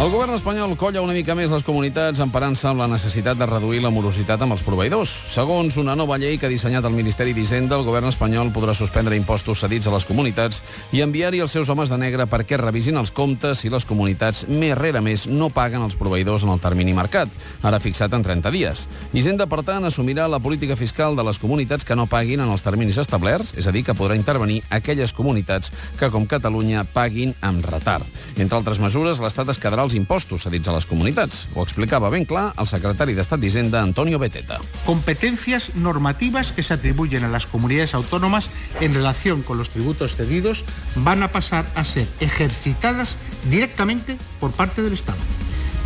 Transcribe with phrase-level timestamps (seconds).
[0.00, 3.82] El govern espanyol colla una mica més les comunitats emparant-se amb la necessitat de reduir
[3.84, 5.10] la morositat amb els proveïdors.
[5.28, 9.18] Segons una nova llei que ha dissenyat el Ministeri d'Hisenda, el govern espanyol podrà suspendre
[9.20, 10.62] impostos cedits a les comunitats
[10.96, 14.72] i enviar-hi els seus homes de negre perquè revisin els comptes si les comunitats més
[14.78, 17.28] rere més no paguen els proveïdors en el termini marcat,
[17.60, 18.86] ara fixat en 30 dies.
[19.12, 22.64] Hisenda, per tant, assumirà la política fiscal de les comunitats que no paguin en els
[22.64, 25.68] terminis establerts, és a dir, que podrà intervenir aquelles comunitats
[26.00, 28.08] que, com Catalunya, paguin amb retard.
[28.40, 31.48] Entre altres mesures, l'Estat es quedarà els impostos cedits a les comunitats.
[31.54, 34.60] Ho explicava ben clar el secretari d'Estat d'Hisenda, Antonio Beteta.
[34.86, 41.22] Competencias normativas que se a las comunidades autónomas en relación con los tributos cedidos van
[41.22, 43.16] a pasar a ser ejercitadas
[43.50, 45.18] directamente por parte del Estado.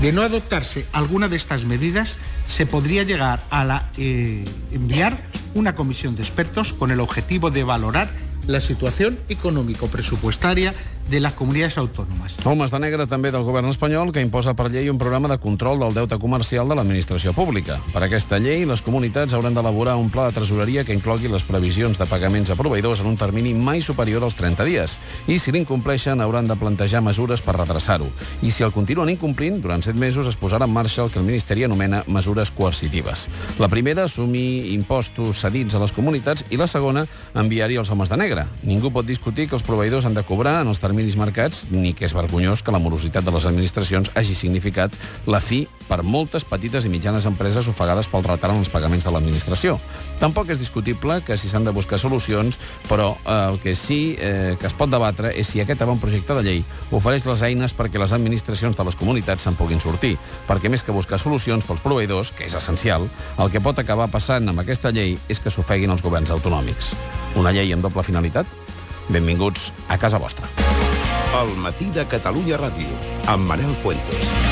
[0.00, 5.20] De no adoptarse alguna de estas medidas, se podría llegar a la, eh, enviar
[5.52, 8.08] una comisión de expertos con el objetivo de valorar
[8.50, 10.74] la situación económico-presupuestaria
[11.10, 12.36] de las comunidades autònomes.
[12.44, 15.80] Homes de negre també del govern espanyol que imposa per llei un programa de control
[15.82, 17.80] del deute comercial de l'administració pública.
[17.90, 21.98] Per aquesta llei, les comunitats hauran d'elaborar un pla de tresoreria que inclogui les previsions
[21.98, 24.98] de pagaments a proveïdors en un termini mai superior als 30 dies.
[25.26, 28.06] I si l'incompleixen, hauran de plantejar mesures per redreçar-ho.
[28.46, 31.26] I si el continuen incomplint, durant 7 mesos es posarà en marxa el que el
[31.26, 33.28] Ministeri anomena mesures coercitives.
[33.58, 38.20] La primera, assumir impostos cedits a les comunitats i la segona, enviar-hi els homes de
[38.20, 38.39] negre.
[38.66, 42.06] Ningú pot discutir que els proveïdors han de cobrar en els terminis marcats ni que
[42.08, 44.94] és vergonyós que la morositat de les administracions hagi significat
[45.26, 49.10] la fi per moltes petites i mitjanes empreses ofegades pel retard en els pagaments de
[49.10, 49.76] l'administració.
[50.20, 54.54] Tampoc és discutible que si s'han de buscar solucions, però eh, el que sí eh,
[54.60, 56.62] que es pot debatre és si aquest avantprojecte de llei
[56.94, 60.14] ofereix les eines perquè les administracions de les comunitats se'n puguin sortir,
[60.46, 64.46] perquè més que buscar solucions pels proveïdors, que és essencial, el que pot acabar passant
[64.48, 66.94] amb aquesta llei és que s'ofeguin els governs autonòmics.
[67.40, 68.46] Una llei amb doble finalitat?
[69.10, 70.46] Benvinguts a casa vostra.
[71.40, 72.90] El matí de Catalunya Ràdio,
[73.30, 74.49] amb Manel Fuentes.